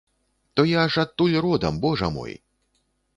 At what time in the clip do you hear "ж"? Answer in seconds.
0.95-1.03